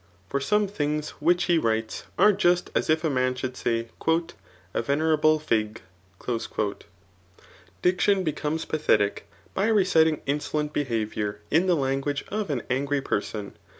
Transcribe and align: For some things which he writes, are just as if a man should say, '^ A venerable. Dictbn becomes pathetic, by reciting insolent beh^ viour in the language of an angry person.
For 0.27 0.39
some 0.39 0.67
things 0.67 1.09
which 1.21 1.43
he 1.43 1.59
writes, 1.59 2.05
are 2.17 2.33
just 2.33 2.71
as 2.73 2.89
if 2.89 3.03
a 3.03 3.09
man 3.11 3.35
should 3.35 3.55
say, 3.55 3.89
'^ 4.01 4.29
A 4.73 4.81
venerable. 4.81 5.39
Dictbn 7.83 8.23
becomes 8.23 8.65
pathetic, 8.65 9.29
by 9.53 9.67
reciting 9.67 10.21
insolent 10.25 10.73
beh^ 10.73 10.87
viour 11.07 11.35
in 11.51 11.67
the 11.67 11.75
language 11.75 12.25
of 12.29 12.49
an 12.49 12.63
angry 12.67 13.01
person. 13.03 13.53